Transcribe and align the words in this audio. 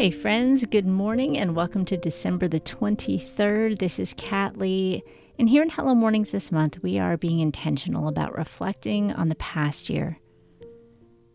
Hey, 0.00 0.10
friends, 0.10 0.64
good 0.64 0.86
morning 0.86 1.36
and 1.36 1.54
welcome 1.54 1.84
to 1.84 1.98
December 1.98 2.48
the 2.48 2.58
23rd. 2.58 3.78
This 3.78 3.98
is 3.98 4.14
Kat 4.14 4.56
Lee. 4.56 5.02
And 5.38 5.46
here 5.46 5.62
in 5.62 5.68
Hello 5.68 5.94
Mornings 5.94 6.30
this 6.30 6.50
month, 6.50 6.82
we 6.82 6.98
are 6.98 7.18
being 7.18 7.40
intentional 7.40 8.08
about 8.08 8.34
reflecting 8.34 9.12
on 9.12 9.28
the 9.28 9.34
past 9.34 9.90
year 9.90 10.18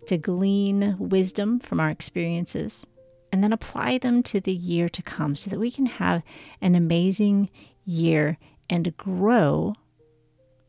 to 0.07 0.17
glean 0.17 0.95
wisdom 0.97 1.59
from 1.59 1.79
our 1.79 1.91
experiences 1.91 2.87
and 3.31 3.43
then 3.43 3.53
apply 3.53 3.99
them 3.99 4.23
to 4.23 4.41
the 4.41 4.51
year 4.51 4.89
to 4.89 5.03
come 5.03 5.35
so 5.35 5.51
that 5.51 5.59
we 5.59 5.69
can 5.69 5.85
have 5.85 6.23
an 6.59 6.73
amazing 6.73 7.51
year 7.85 8.39
and 8.67 8.97
grow 8.97 9.75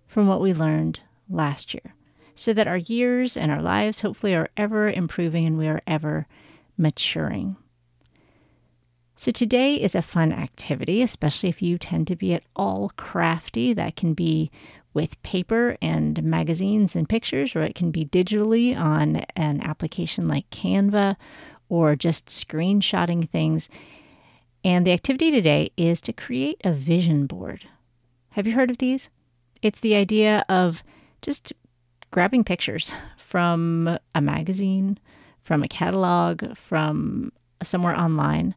from 0.06 0.26
what 0.26 0.42
we 0.42 0.52
learned 0.52 1.00
last 1.30 1.72
year 1.72 1.94
so 2.34 2.52
that 2.52 2.68
our 2.68 2.76
years 2.76 3.38
and 3.38 3.50
our 3.50 3.62
lives 3.62 4.02
hopefully 4.02 4.34
are 4.34 4.50
ever 4.54 4.90
improving 4.90 5.46
and 5.46 5.56
we 5.56 5.66
are 5.66 5.80
ever 5.86 6.26
maturing. 6.76 7.56
So, 9.18 9.30
today 9.30 9.76
is 9.76 9.94
a 9.94 10.02
fun 10.02 10.30
activity, 10.30 11.00
especially 11.00 11.48
if 11.48 11.62
you 11.62 11.78
tend 11.78 12.06
to 12.08 12.16
be 12.16 12.34
at 12.34 12.42
all 12.54 12.92
crafty. 12.98 13.72
That 13.72 13.96
can 13.96 14.12
be 14.12 14.50
with 14.92 15.20
paper 15.22 15.78
and 15.80 16.22
magazines 16.22 16.94
and 16.94 17.08
pictures, 17.08 17.56
or 17.56 17.62
it 17.62 17.74
can 17.74 17.90
be 17.90 18.04
digitally 18.04 18.78
on 18.78 19.24
an 19.34 19.62
application 19.62 20.28
like 20.28 20.50
Canva 20.50 21.16
or 21.70 21.96
just 21.96 22.26
screenshotting 22.26 23.30
things. 23.30 23.70
And 24.62 24.86
the 24.86 24.92
activity 24.92 25.30
today 25.30 25.70
is 25.78 26.02
to 26.02 26.12
create 26.12 26.60
a 26.62 26.72
vision 26.72 27.26
board. 27.26 27.66
Have 28.32 28.46
you 28.46 28.52
heard 28.52 28.70
of 28.70 28.78
these? 28.78 29.08
It's 29.62 29.80
the 29.80 29.94
idea 29.94 30.44
of 30.50 30.84
just 31.22 31.54
grabbing 32.10 32.44
pictures 32.44 32.92
from 33.16 33.98
a 34.14 34.20
magazine, 34.20 34.98
from 35.42 35.62
a 35.62 35.68
catalog, 35.68 36.54
from 36.54 37.32
somewhere 37.62 37.98
online 37.98 38.54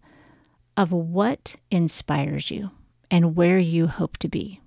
of 0.79 0.93
what 0.93 1.57
inspires 1.69 2.49
you 2.49 2.71
and 3.11 3.35
where 3.35 3.59
you 3.59 3.85
hope 3.85 4.15
to 4.15 4.29
be. 4.29 4.61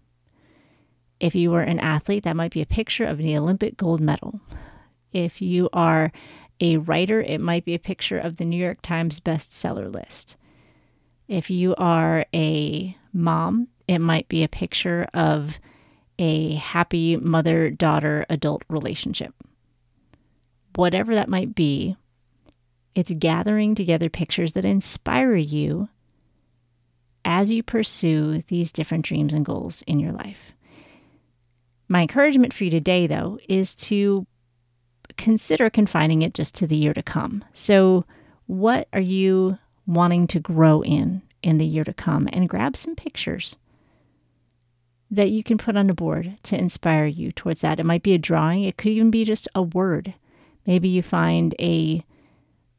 If 1.18 1.34
you 1.34 1.54
are 1.54 1.62
an 1.62 1.78
athlete, 1.78 2.24
that 2.24 2.36
might 2.36 2.52
be 2.52 2.60
a 2.60 2.66
picture 2.66 3.06
of 3.06 3.16
the 3.16 3.34
Olympic 3.34 3.78
gold 3.78 4.02
medal. 4.02 4.38
If 5.14 5.40
you 5.40 5.70
are 5.72 6.12
a 6.60 6.76
writer, 6.76 7.22
it 7.22 7.40
might 7.40 7.64
be 7.64 7.72
a 7.72 7.78
picture 7.78 8.18
of 8.18 8.36
the 8.36 8.44
New 8.44 8.58
York 8.58 8.82
Times 8.82 9.20
bestseller 9.20 9.90
list. 9.90 10.36
If 11.28 11.48
you 11.48 11.74
are 11.76 12.26
a 12.34 12.94
mom, 13.14 13.68
it 13.88 14.00
might 14.00 14.28
be 14.28 14.44
a 14.44 14.48
picture 14.48 15.08
of 15.14 15.58
a 16.18 16.56
happy 16.56 17.16
mother 17.16 17.70
daughter 17.70 18.26
adult 18.28 18.64
relationship. 18.68 19.32
Whatever 20.74 21.14
that 21.14 21.30
might 21.30 21.54
be, 21.54 21.96
it's 22.94 23.14
gathering 23.14 23.74
together 23.74 24.10
pictures 24.10 24.52
that 24.52 24.66
inspire 24.66 25.36
you 25.36 25.88
as 27.24 27.50
you 27.50 27.62
pursue 27.62 28.42
these 28.48 28.72
different 28.72 29.04
dreams 29.04 29.32
and 29.32 29.44
goals 29.44 29.82
in 29.86 30.00
your 30.00 30.12
life. 30.12 30.52
My 31.88 32.02
encouragement 32.02 32.52
for 32.52 32.64
you 32.64 32.70
today, 32.70 33.06
though, 33.06 33.38
is 33.48 33.74
to 33.74 34.26
consider 35.16 35.68
confining 35.70 36.22
it 36.22 36.34
just 36.34 36.54
to 36.56 36.66
the 36.66 36.76
year 36.76 36.94
to 36.94 37.02
come. 37.02 37.44
So, 37.52 38.04
what 38.46 38.88
are 38.92 39.00
you 39.00 39.58
wanting 39.86 40.26
to 40.28 40.40
grow 40.40 40.82
in 40.82 41.22
in 41.42 41.58
the 41.58 41.66
year 41.66 41.84
to 41.84 41.92
come? 41.92 42.28
And 42.32 42.48
grab 42.48 42.76
some 42.76 42.96
pictures 42.96 43.58
that 45.10 45.30
you 45.30 45.44
can 45.44 45.58
put 45.58 45.76
on 45.76 45.90
a 45.90 45.94
board 45.94 46.38
to 46.44 46.58
inspire 46.58 47.04
you 47.04 47.30
towards 47.30 47.60
that. 47.60 47.78
It 47.78 47.84
might 47.84 48.02
be 48.02 48.14
a 48.14 48.18
drawing, 48.18 48.64
it 48.64 48.78
could 48.78 48.92
even 48.92 49.10
be 49.10 49.24
just 49.24 49.46
a 49.54 49.62
word. 49.62 50.14
Maybe 50.66 50.88
you 50.88 51.02
find 51.02 51.54
a 51.60 52.04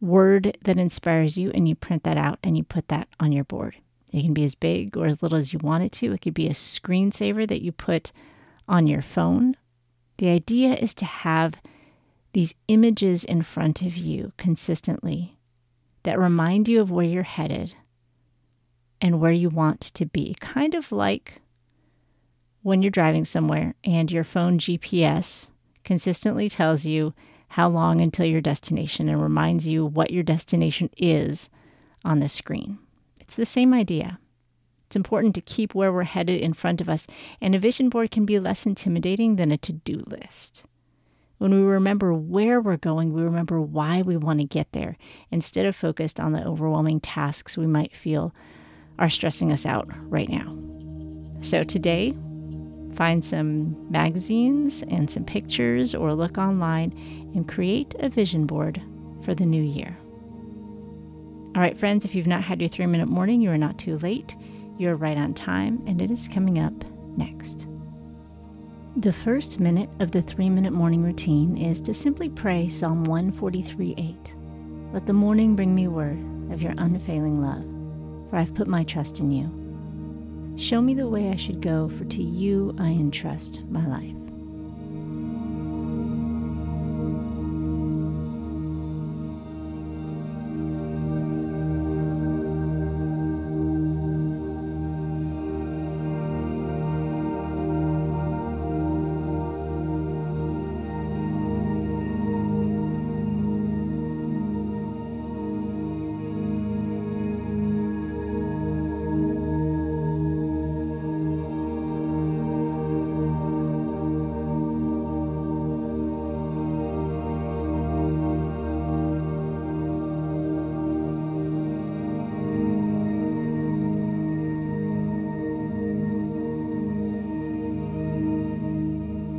word 0.02 0.58
that 0.64 0.77
inspires 0.77 1.38
you 1.38 1.52
and 1.52 1.67
you 1.67 1.75
print 1.75 2.03
that 2.03 2.17
out 2.17 2.39
and 2.44 2.58
you 2.58 2.64
put 2.64 2.88
that 2.88 3.08
on 3.19 3.31
your 3.31 3.44
board. 3.44 3.75
It 4.14 4.22
can 4.22 4.33
be 4.33 4.44
as 4.44 4.56
big 4.56 4.95
or 4.95 5.08
as 5.08 5.23
little 5.23 5.38
as 5.38 5.52
you 5.52 5.59
want 5.59 5.83
it 5.83 5.92
to. 5.94 6.14
It 6.14 6.22
could 6.22 6.36
be 6.36 6.47
a 6.47 6.52
screensaver 6.52 7.48
that 7.48 7.64
you 7.64 7.71
put 7.71 8.11
on 8.67 8.86
your 8.86 9.02
phone. 9.02 9.55
The 10.17 10.30
idea 10.30 10.76
is 10.76 10.93
to 10.95 11.05
have 11.05 11.55
these 12.33 12.54
images 12.67 13.23
in 13.23 13.42
front 13.42 13.82
of 13.82 13.98
you 13.98 14.32
consistently 14.37 15.37
that 16.04 16.20
remind 16.20 16.67
you 16.67 16.80
of 16.80 16.92
where 16.92 17.05
you're 17.05 17.23
headed 17.23 17.76
and 19.02 19.20
where 19.20 19.32
you 19.32 19.49
want 19.49 19.82
to 19.82 20.05
be. 20.05 20.36
Kind 20.39 20.76
of 20.76 20.92
like 20.92 21.42
when 22.61 22.82
you're 22.82 22.92
driving 22.92 23.26
somewhere 23.26 23.73
and 23.83 24.11
your 24.11 24.23
phone 24.23 24.60
GPS 24.60 25.49
consistently 25.83 26.49
tells 26.49 26.86
you 26.86 27.14
how 27.49 27.67
long 27.67 27.99
until 27.99 28.26
your 28.26 28.42
destination 28.42 29.10
and 29.10 29.21
reminds 29.21 29.67
you 29.67 29.86
what 29.86 30.11
your 30.11 30.23
destination 30.23 30.89
is 30.98 31.49
on 32.05 32.20
the 32.20 32.30
screen. 32.30 32.80
It's 33.33 33.38
the 33.38 33.45
same 33.48 33.73
idea. 33.73 34.20
It's 34.86 34.95
important 34.95 35.33
to 35.33 35.42
keep 35.42 35.73
where 35.73 35.92
we're 35.92 36.04
headed 36.04 36.39
in 36.39 36.54
front 36.54 36.82
of 36.82 36.88
us, 36.88 37.08
and 37.42 37.55
a 37.55 37.60
vision 37.60 37.89
board 37.89 38.11
can 38.11 38.27
be 38.27 38.39
less 38.39 38.67
intimidating 38.67 39.38
than 39.38 39.52
a 39.52 39.58
to 39.58 39.73
do 39.73 40.04
list. 40.05 40.66
When 41.39 41.49
we 41.49 41.61
remember 41.61 42.14
where 42.14 42.61
we're 42.61 42.77
going, 42.77 43.11
we 43.11 43.23
remember 43.23 43.60
why 43.60 44.04
we 44.04 44.17
want 44.17 44.39
to 44.42 44.45
get 44.45 44.72
there 44.72 44.98
instead 45.32 45.66
of 45.66 45.76
focused 45.76 46.20
on 46.20 46.33
the 46.33 46.45
overwhelming 46.45 46.99
tasks 46.99 47.58
we 47.58 47.66
might 47.66 47.95
feel 47.95 48.36
are 48.99 49.10
stressing 49.10 49.52
us 49.52 49.66
out 49.66 49.89
right 50.04 50.30
now. 50.30 50.55
So 51.42 51.64
today, 51.64 52.16
find 52.93 53.26
some 53.26 53.92
magazines 53.92 54.83
and 54.89 55.10
some 55.10 55.26
pictures 55.26 55.95
or 55.95 56.14
look 56.14 56.38
online 56.38 56.92
and 57.33 57.48
create 57.48 57.95
a 57.98 58.10
vision 58.10 58.45
board 58.45 58.80
for 59.23 59.33
the 59.33 59.48
new 59.48 59.64
year. 59.64 59.98
All 61.55 61.61
right, 61.61 61.77
friends, 61.77 62.03
if 62.03 62.15
you've 62.15 62.25
not 62.25 62.41
had 62.43 62.59
your 62.59 62.69
three 62.69 62.87
minute 62.87 63.08
morning, 63.08 63.39
you 63.39 63.52
are 63.52 63.59
not 63.59 63.77
too 63.77 63.99
late. 63.99 64.36
You're 64.80 64.95
right 64.95 65.17
on 65.17 65.36
time, 65.36 65.83
and 65.86 66.02
it 66.02 66.09
is 66.09 66.27
coming 66.27 66.58
up 66.58 66.73
next. 67.15 67.67
The 68.97 69.14
first 69.14 69.59
minute 69.59 69.89
of 69.99 70.09
the 70.09 70.23
three 70.23 70.49
minute 70.49 70.73
morning 70.73 71.03
routine 71.03 71.55
is 71.55 71.80
to 71.81 71.93
simply 71.93 72.27
pray 72.30 72.67
Psalm 72.67 73.03
143 73.03 73.93
8. 73.95 74.36
Let 74.93 75.05
the 75.05 75.13
morning 75.13 75.55
bring 75.55 75.75
me 75.75 75.87
word 75.87 76.17
of 76.52 76.63
your 76.63 76.73
unfailing 76.80 77.39
love, 77.39 77.63
for 78.31 78.37
I've 78.37 78.55
put 78.55 78.67
my 78.67 78.83
trust 78.83 79.19
in 79.19 79.31
you. 79.31 80.58
Show 80.58 80.81
me 80.81 80.95
the 80.95 81.08
way 81.08 81.30
I 81.30 81.36
should 81.36 81.61
go, 81.61 81.87
for 81.87 82.05
to 82.05 82.23
you 82.23 82.75
I 82.80 82.87
entrust 82.87 83.61
my 83.69 83.86
life. 83.86 84.23